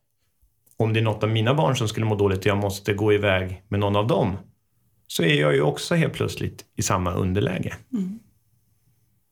[0.77, 3.13] om det är något av mina barn som skulle må dåligt och jag måste gå
[3.13, 4.37] iväg med någon av dem,
[5.07, 7.73] så är jag ju också helt plötsligt i samma underläge.
[7.93, 8.19] Mm.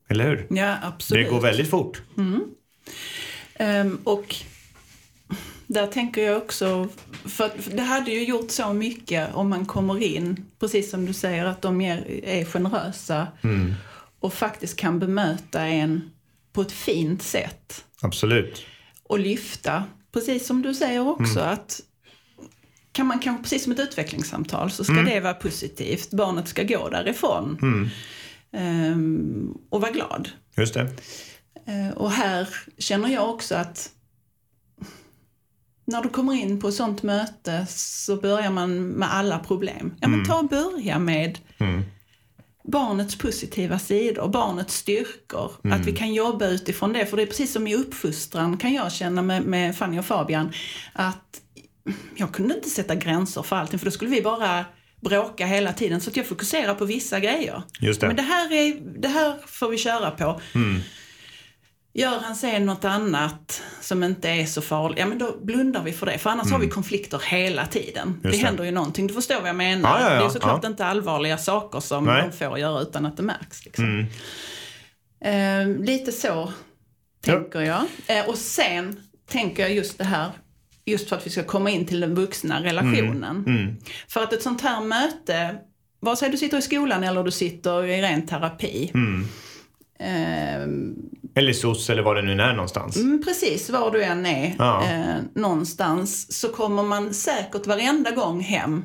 [0.08, 0.46] Eller hur?
[0.50, 1.26] Ja, absolut.
[1.26, 2.02] Det går väldigt fort.
[2.16, 2.44] Mm.
[3.60, 4.36] Um, och
[5.66, 6.88] där tänker jag också,
[7.24, 11.44] för det hade ju gjort så mycket om man kommer in, precis som du säger,
[11.44, 13.74] att de är, generösa mm.
[14.20, 16.10] och faktiskt kan bemöta en
[16.52, 17.84] på ett fint sätt.
[18.02, 18.66] Absolut.
[19.02, 21.52] Och lyfta, precis som du säger också, mm.
[21.52, 21.80] att
[22.92, 25.04] kan man kanske, precis som ett utvecklingssamtal, så ska mm.
[25.04, 26.10] det vara positivt.
[26.10, 27.58] Barnet ska gå därifrån
[28.52, 30.28] um, och vara glad.
[30.56, 30.90] Just det.
[31.68, 33.90] Uh, och här känner jag också att
[35.86, 39.94] när du kommer in på ett sånt möte så börjar man med alla problem.
[40.00, 40.26] Ja, men mm.
[40.26, 41.82] ta och börja med mm.
[42.64, 45.52] barnets positiva sidor, barnets styrkor.
[45.64, 45.80] Mm.
[45.80, 47.06] Att vi kan jobba utifrån det.
[47.06, 50.52] För det är precis som i uppfostran kan jag känna med, med Fanny och Fabian.
[50.92, 51.40] Att
[52.16, 54.64] jag kunde inte sätta gränser för allting för då skulle vi bara
[55.00, 56.00] bråka hela tiden.
[56.00, 57.62] Så att jag fokuserar på vissa grejer.
[57.80, 58.06] Just det.
[58.06, 60.40] Men det här, är, det här får vi köra på.
[60.54, 60.80] Mm.
[61.96, 65.92] Gör han sen något annat som inte är så farligt, ja men då blundar vi
[65.92, 66.18] för det.
[66.18, 66.52] För annars mm.
[66.52, 68.20] har vi konflikter hela tiden.
[68.22, 69.06] det, det händer ju någonting.
[69.06, 70.00] Du förstår vad jag menar.
[70.00, 70.20] Ja, ja, ja.
[70.20, 72.22] Det är såklart inte allvarliga saker som Nej.
[72.22, 73.64] de får göra utan att det märks.
[73.64, 73.84] Liksom.
[73.84, 74.06] Mm.
[75.24, 76.52] Eh, lite så
[77.20, 77.82] tänker jag.
[78.06, 80.30] Eh, och sen tänker jag just det här,
[80.84, 83.44] just för att vi ska komma in till den vuxna relationen.
[83.46, 83.60] Mm.
[83.60, 83.76] mm.
[84.08, 85.56] För att ett sånt här möte,
[86.00, 88.92] vare sig du sitter i skolan eller du sitter i ren terapi.
[89.98, 90.66] Eh,
[91.34, 92.96] eller SOS eller var det nu är någonstans.
[92.96, 94.84] Mm, precis, var du än är ja.
[94.84, 98.84] eh, någonstans så kommer man säkert varenda gång hem.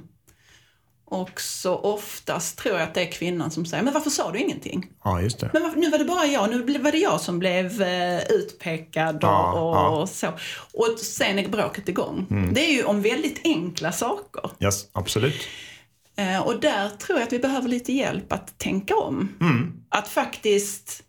[1.12, 4.40] Och så oftast tror jag att det är kvinnan som säger, men varför sa du
[4.40, 4.88] ingenting?
[5.04, 5.50] Ja, just det.
[5.54, 9.16] Men varför, nu var det bara jag, nu var det jag som blev eh, utpekad
[9.16, 10.28] och, ja, och, och, så.
[10.74, 12.28] Och sen är bråket igång.
[12.30, 12.54] Mm.
[12.54, 14.52] Det är ju om väldigt enkla saker.
[14.60, 15.48] Yes, absolut.
[16.18, 19.36] Eh, och där tror jag att vi behöver lite hjälp att tänka om.
[19.42, 19.74] Mm.
[19.90, 21.04] Att faktiskt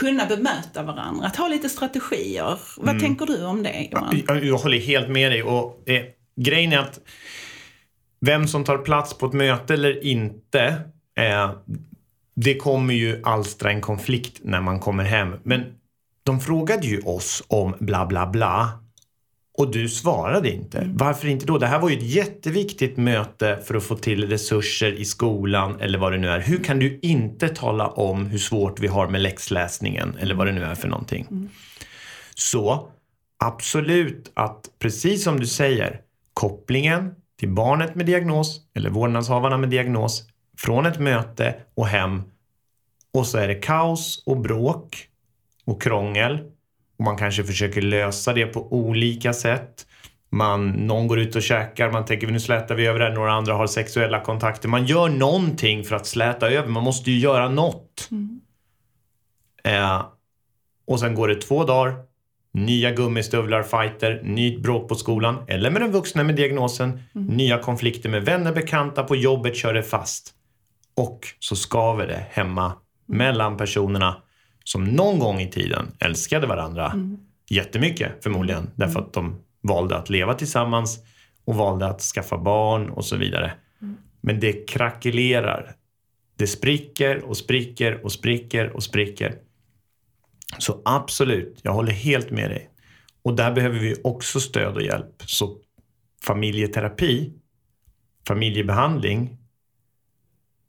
[0.00, 2.58] kunna bemöta varandra, att ha lite strategier.
[2.76, 3.00] Vad mm.
[3.00, 4.22] tänker du om det Johan?
[4.26, 5.42] Jag, jag håller helt med dig.
[5.42, 6.02] Och, eh,
[6.36, 7.00] grejen är att
[8.20, 10.64] vem som tar plats på ett möte eller inte,
[11.18, 11.50] eh,
[12.34, 15.36] det kommer ju alstra en konflikt när man kommer hem.
[15.42, 15.64] Men
[16.22, 18.79] de frågade ju oss om bla bla bla
[19.58, 20.78] och du svarade inte.
[20.78, 20.96] Mm.
[20.96, 21.58] Varför inte då?
[21.58, 25.98] Det här var ju ett jätteviktigt möte för att få till resurser i skolan eller
[25.98, 26.40] vad det nu är.
[26.40, 30.52] Hur kan du inte tala om hur svårt vi har med läxläsningen eller vad det
[30.52, 31.26] nu är för någonting?
[31.30, 31.48] Mm.
[32.34, 32.88] Så
[33.38, 36.00] absolut att, precis som du säger,
[36.34, 42.22] kopplingen till barnet med diagnos eller vårdnadshavarna med diagnos från ett möte och hem
[43.14, 45.06] och så är det kaos och bråk
[45.64, 46.38] och krångel
[47.00, 49.86] och man kanske försöker lösa det på olika sätt.
[50.30, 53.54] Man, någon går ut och käkar, man tänker nu slätar vi över det några andra
[53.54, 54.68] har sexuella kontakter.
[54.68, 58.08] Man gör någonting för att släta över, man måste ju göra något.
[58.10, 58.40] Mm.
[59.64, 60.02] Eh,
[60.86, 61.94] och sen går det två dagar,
[62.52, 67.26] nya gummistövlar, fighter, nytt bråk på skolan eller med den vuxna med diagnosen, mm.
[67.26, 70.34] nya konflikter med vänner, bekanta, på jobbet kör det fast.
[70.96, 72.76] Och så skaver det hemma mm.
[73.06, 74.16] mellan personerna
[74.64, 77.18] som någon gång i tiden älskade varandra mm.
[77.50, 78.60] jättemycket förmodligen.
[78.60, 78.72] Mm.
[78.76, 80.98] Därför att de valde att leva tillsammans
[81.44, 83.52] och valde att skaffa barn och så vidare.
[83.82, 83.96] Mm.
[84.20, 85.74] Men det krackelerar.
[86.36, 89.34] Det spricker och spricker och spricker och spricker.
[90.58, 92.70] Så absolut, jag håller helt med dig.
[93.22, 95.22] Och där behöver vi också stöd och hjälp.
[95.26, 95.56] Så
[96.22, 97.32] familjeterapi,
[98.28, 99.39] familjebehandling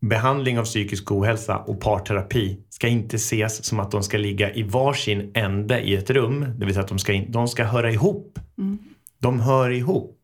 [0.02, 4.64] behandling av psykisk ohälsa och parterapi ska inte ses som att de ska ligga i
[4.64, 6.46] varsin ände i ett rum.
[6.58, 8.40] Det vill säga att de ska, in, de ska höra ihop.
[8.58, 8.80] Mm.
[9.20, 10.18] De hör ihop.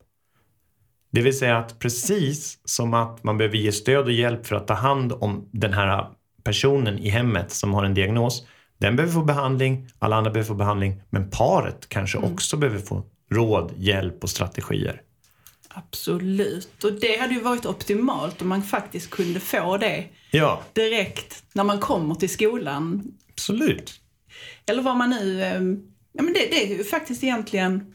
[1.11, 4.67] Det vill säga att precis som att man behöver ge stöd och hjälp för att
[4.67, 6.07] ta hand om den här
[6.43, 8.47] personen i hemmet som har en diagnos.
[8.77, 12.33] Den behöver få behandling, alla andra behöver få behandling, men paret kanske mm.
[12.33, 15.01] också behöver få råd, hjälp och strategier.
[15.69, 20.61] Absolut, och det hade ju varit optimalt om man faktiskt kunde få det ja.
[20.73, 23.03] direkt när man kommer till skolan.
[23.29, 24.01] Absolut.
[24.65, 25.41] Eller vad man nu...
[25.41, 25.61] Eh,
[26.13, 27.93] ja, men det, det är ju faktiskt egentligen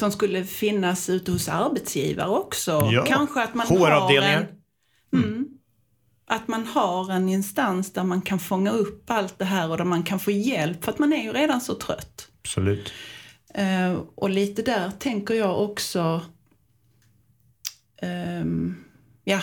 [0.00, 2.88] som skulle finnas ute hos arbetsgivare också.
[2.92, 3.04] Ja.
[3.08, 4.46] Kanske att man har en,
[5.12, 5.46] mm,
[6.26, 9.84] att man har en instans där man kan fånga upp allt det här och där
[9.84, 12.28] man kan få hjälp för att man är ju redan så trött.
[12.42, 12.92] Absolut.
[13.58, 16.20] Uh, och lite där tänker jag också
[18.02, 18.84] Um,
[19.24, 19.40] ja.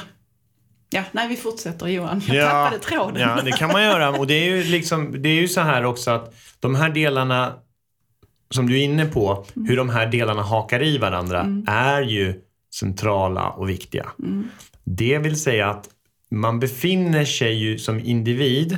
[0.90, 2.22] Ja, nej vi fortsätter Johan.
[2.28, 3.22] Jag ja, tappade tråden.
[3.22, 4.10] Ja, det kan man göra.
[4.10, 7.54] Och det är ju liksom, det är ju så här också att de här delarna
[8.50, 9.68] som du är inne på, mm.
[9.68, 11.66] hur de här delarna hakar i varandra, mm.
[11.68, 12.42] är ju
[12.74, 14.10] centrala och viktiga.
[14.20, 14.48] Mm.
[14.84, 15.90] Det vill säga att
[16.32, 18.78] man befinner sig ju som individ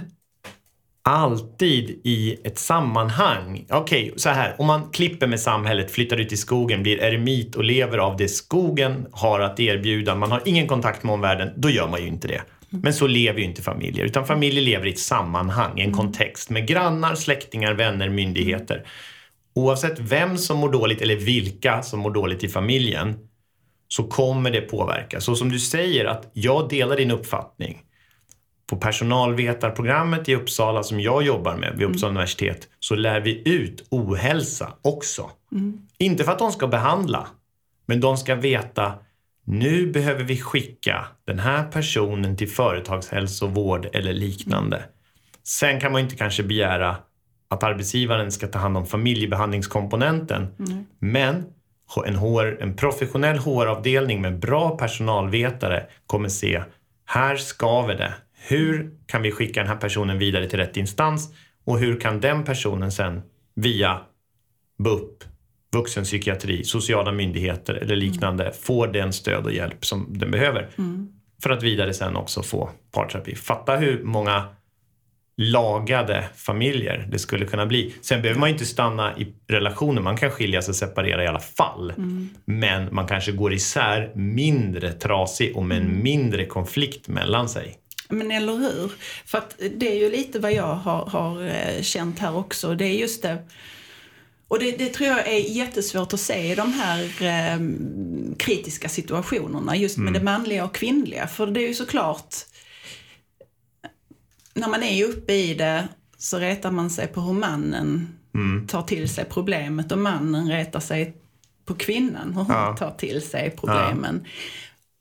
[1.04, 3.66] alltid i ett sammanhang.
[3.70, 4.56] Okej, okay, så här.
[4.58, 8.28] Om man klipper med samhället, flyttar ut i skogen, blir eremit och lever av det
[8.28, 10.16] skogen har att erbjuda.
[10.16, 11.54] Man har ingen kontakt med omvärlden.
[11.58, 12.42] Då gör man ju inte det.
[12.70, 14.06] Men så lever ju inte familjer.
[14.06, 18.86] Utan familjer lever i ett sammanhang, i en kontext med grannar, släktingar, vänner, myndigheter.
[19.56, 23.16] Oavsett vem som mår dåligt eller vilka som mår dåligt i familjen
[23.88, 25.22] så kommer det påverka.
[25.22, 27.82] Så som du säger att jag delar din uppfattning
[28.71, 32.17] på personalvetarprogrammet i Uppsala som jag jobbar med vid Uppsala mm.
[32.17, 35.29] universitet så lär vi ut ohälsa också.
[35.51, 35.81] Mm.
[35.97, 37.27] Inte för att de ska behandla,
[37.86, 38.93] men de ska veta
[39.45, 44.84] nu behöver vi skicka den här personen till företagshälsovård eller liknande.
[45.43, 46.95] Sen kan man inte kanske begära
[47.47, 50.47] att arbetsgivaren ska ta hand om familjebehandlingskomponenten.
[50.60, 50.86] Mm.
[50.99, 51.45] Men
[52.05, 56.63] en, HR, en professionell HR-avdelning med bra personalvetare kommer se,
[57.05, 58.13] här skaver det.
[58.47, 61.34] Hur kan vi skicka den här personen vidare till rätt instans
[61.65, 63.21] och hur kan den personen sen
[63.56, 64.01] via
[64.84, 65.23] BUP,
[65.73, 68.56] vuxenpsykiatri, sociala myndigheter eller liknande mm.
[68.62, 70.69] få den stöd och hjälp som den behöver.
[70.77, 71.08] Mm.
[71.43, 73.36] För att vidare sen också få parterapi.
[73.36, 74.45] Fatta hur många
[75.38, 77.93] lagade familjer det skulle kunna bli.
[78.01, 81.39] Sen behöver man inte stanna i relationer, man kan skilja sig och separera i alla
[81.39, 81.89] fall.
[81.97, 82.30] Mm.
[82.45, 86.04] Men man kanske går isär mindre trasig och med en mm.
[86.04, 87.77] mindre konflikt mellan sig.
[88.12, 88.91] Men eller hur?
[89.26, 92.76] För att det är ju lite vad jag har, har eh, känt här också.
[92.76, 93.38] Det är just det
[94.52, 97.60] och det, det, tror jag är jättesvårt att se i de här eh,
[98.38, 100.13] kritiska situationerna just med mm.
[100.13, 101.28] det manliga och kvinnliga.
[101.28, 102.36] För det är ju såklart,
[104.54, 108.67] när man är uppe i det så retar man sig på hur mannen mm.
[108.67, 111.17] tar till sig problemet och mannen retar sig
[111.65, 112.76] på kvinnan, hur hon ja.
[112.78, 114.26] tar till sig problemen.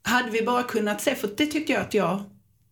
[0.03, 0.11] Ja.
[0.11, 2.23] Hade vi bara kunnat se, för det tyckte jag att jag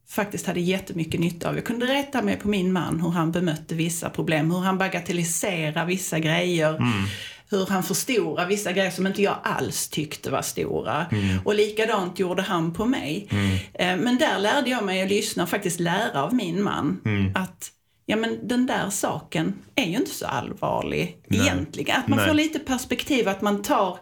[0.10, 1.56] faktiskt hade jättemycket nytta av.
[1.56, 5.86] Jag kunde rätta mig på min man hur han bemötte vissa problem, hur han bagatelliserade
[5.86, 6.76] vissa grejer.
[6.76, 7.04] Mm.
[7.52, 11.06] Hur han förstorar vissa grejer som inte jag alls tyckte var stora.
[11.06, 11.40] Mm.
[11.46, 13.28] Och likadant gjorde han på mig.
[13.32, 13.56] Mm.
[13.74, 17.02] Eh, men där lärde jag mig att lyssna och faktiskt lära av min man.
[17.06, 17.32] Mm.
[17.36, 17.72] Att
[18.06, 21.40] ja men den där saken är ju inte så allvarlig Nej.
[21.40, 22.00] egentligen.
[22.00, 22.28] Att man Nej.
[22.28, 24.00] får lite perspektiv, att man tar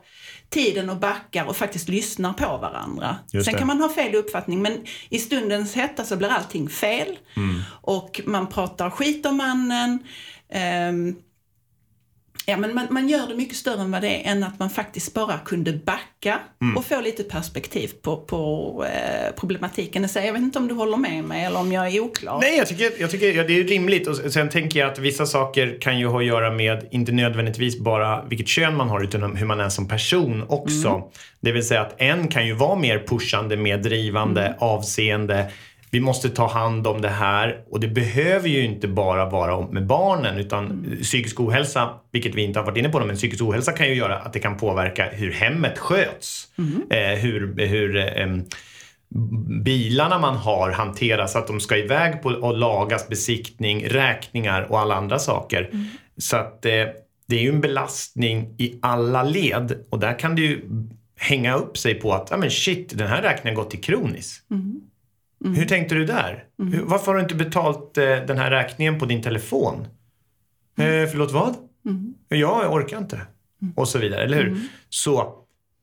[0.49, 3.17] tiden och backar och faktiskt lyssnar på varandra.
[3.31, 3.57] Just Sen det.
[3.57, 7.17] kan man ha fel uppfattning men i stundens hetta så blir allting fel.
[7.35, 7.61] Mm.
[7.81, 9.99] Och man pratar skit om mannen.
[10.89, 11.15] Um,
[12.49, 14.69] Ja, men man, man, gör det mycket större än vad det är, än att man
[14.69, 16.77] faktiskt bara kunde backa mm.
[16.77, 20.09] och få lite perspektiv på, på eh, problematiken.
[20.09, 22.39] Så jag vet inte om du håller med mig eller om jag är oklar.
[22.41, 24.07] Nej, jag tycker, jag tycker ja, det är rimligt.
[24.07, 27.79] Och sen tänker jag att vissa saker kan ju ha att göra med, inte nödvändigtvis
[27.79, 30.89] bara vilket kön man har, utan hur man är som person också.
[30.89, 31.01] Mm.
[31.41, 34.57] Det vill säga att en kan ju vara mer pushande, mer drivande, mm.
[34.59, 35.51] avseende
[35.91, 39.85] vi måste ta hand om det här och det behöver ju inte bara vara med
[39.85, 43.87] barnen utan psykisk ohälsa, vilket vi inte har varit inne på, men psykisk ohälsa kan
[43.87, 46.47] ju göra att det kan påverka hur hemmet sköts.
[46.57, 46.83] Mm.
[46.89, 48.27] Eh, hur, hur eh,
[49.63, 54.95] bilarna man har hanteras, att de ska iväg på och lagas, besiktning, räkningar och alla
[54.95, 55.69] andra saker.
[55.73, 55.85] Mm.
[56.17, 56.71] Så att eh,
[57.27, 60.61] det är ju en belastning i alla led och där kan det ju
[61.19, 64.41] hänga upp sig på att, ja men shit, den här räkningen har gått till Kronis.
[64.51, 64.81] Mm.
[65.45, 65.55] Mm.
[65.57, 66.43] Hur tänkte du där?
[66.59, 66.87] Mm.
[66.87, 69.87] Varför har du inte betalt eh, den här räkningen på din telefon?
[70.77, 71.03] Mm.
[71.03, 71.55] Eh, förlåt vad?
[71.85, 72.13] Mm.
[72.27, 73.15] Ja, jag orkar inte.
[73.61, 73.73] Mm.
[73.75, 74.47] Och så vidare, eller hur?
[74.47, 74.61] Mm.
[74.89, 75.33] Så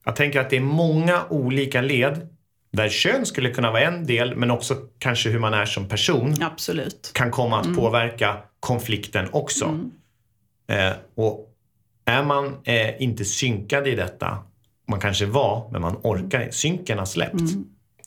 [0.04, 2.28] jag tänker att det är många olika led.
[2.72, 6.34] där kön skulle kunna vara en del, men också kanske hur man är som person
[6.42, 7.10] Absolut.
[7.14, 9.78] kan komma att påverka konflikten också.
[10.66, 11.54] Eh, och
[12.04, 14.38] är man eh, inte synkad i detta,
[14.88, 17.40] man kanske var, men man orkar synken har släppt,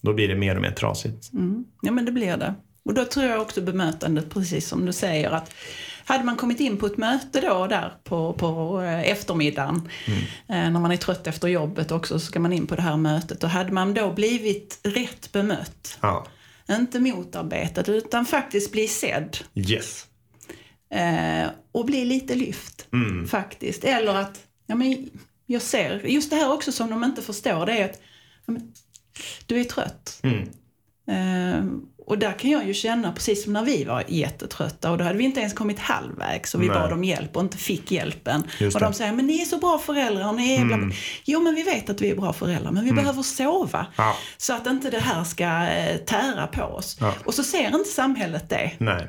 [0.08, 1.30] då blir det mer och mer trasigt.
[1.82, 2.54] Ja, men det blir det.
[2.86, 5.54] Och då tror jag också bemötandet, precis som du säger, att
[6.06, 10.16] hade man kommit in på ett möte då där på, på eh, eftermiddagen, eh,
[10.48, 13.44] när man är trött efter jobbet också, så ska man in på det här mötet.
[13.44, 16.28] Och hade man då blivit rätt bemött, Ja.
[16.70, 20.06] inte motarbetad, utan faktiskt bli sedd Yes.
[20.94, 22.88] eh, och bli lite lyft,
[23.28, 23.84] faktiskt.
[23.84, 25.10] Eller att, ja men
[25.46, 28.00] jag ser, just det här också som de inte förstår, det är att
[29.46, 30.22] du är trött.
[31.10, 31.66] Eh,
[32.08, 35.18] och där kan jag ju känna, precis som när vi var jättetrötta och då hade
[35.18, 36.78] vi inte ens kommit halvvägs och vi Nej.
[36.78, 38.44] bad om hjälp och inte fick hjälpen.
[38.76, 40.78] Och de säger, men ni är så bra föräldrar och ni är bla.
[41.26, 43.86] Jo men vi vet att vi är bra föräldrar men vi behöver sova.
[43.98, 44.16] Ja.
[44.38, 46.98] Så att inte det här ska eh, tära på oss.
[47.00, 47.14] Ja.
[47.26, 48.72] Och så ser inte samhället det.
[48.78, 49.08] Nej.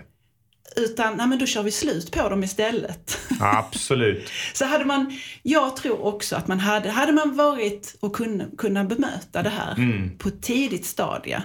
[0.77, 3.19] Utan, nej men då kör vi slut på dem istället.
[3.41, 4.31] Absolut.
[4.55, 8.85] Så hade man, jag tror också att man hade, hade man varit och kunna, kunna
[8.85, 9.75] bemöta det här
[10.19, 11.43] på ett tidigt stadie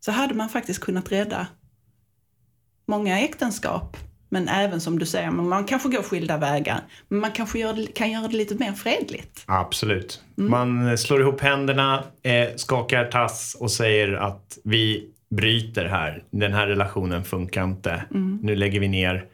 [0.00, 1.46] så hade man faktiskt kunnat rädda
[2.86, 3.96] många äktenskap.
[4.32, 6.80] Men även som du säger, man kanske går skilda vägar.
[7.08, 9.44] Men man kanske gör, kan göra det lite mer fredligt.
[9.46, 10.22] Absolut.
[10.34, 16.22] Man slår ihop händerna, eh, skakar tass och säger att vi bryter här.
[16.30, 18.04] Den här relationen funkar inte.
[18.42, 19.24] Nu lägger vi ner.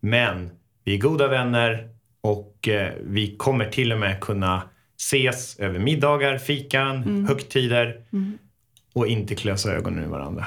[0.00, 0.50] Men
[0.84, 1.88] vi är goda vänner
[2.20, 4.62] och eh, vi kommer till och med kunna
[5.00, 8.00] ses över middagar, fikan, högtider
[8.92, 10.46] och inte klösa ögonen ur varandra.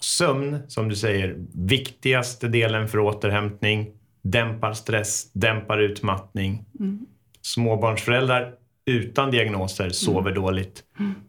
[0.00, 3.86] Sömn, som du säger, viktigaste delen för återhämtning.
[4.22, 6.64] Dämpar stress, dämpar utmattning.
[7.42, 8.54] Småbarnsföräldrar
[8.86, 10.82] utan diagnoser sover dåligt.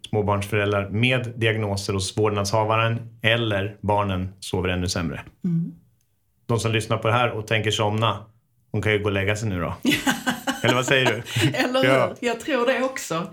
[0.10, 5.22] Småbarnsföräldrar med diagnoser hos vårdnadshavaren eller barnen sover ännu sämre.
[6.46, 8.26] De som lyssnar på det här och tänker somna,
[8.72, 9.76] de kan ju gå och lägga sig nu då.
[10.64, 11.48] eller vad säger du?
[11.58, 11.90] Eller hur?
[11.90, 12.16] Ja.
[12.20, 13.32] Jag tror det också.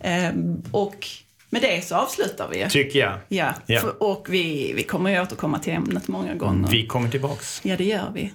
[0.00, 1.06] Ehm, och
[1.50, 2.66] med det så avslutar vi.
[2.70, 3.14] Tycker jag.
[3.28, 3.80] Ja, Ja.
[3.80, 6.68] För, och vi, vi kommer ju återkomma till ämnet många gånger.
[6.70, 7.60] Vi kommer tillbaks.
[7.64, 8.32] Ja, det gör vi.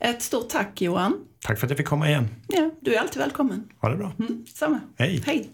[0.00, 1.14] Ett stort tack Johan.
[1.42, 2.28] Tack för att jag fick komma igen.
[2.48, 3.68] Ja, du är alltid välkommen.
[3.80, 4.12] Ha det bra.
[4.18, 4.80] Mm, samma.
[4.98, 5.22] Hej.
[5.26, 5.50] Hej.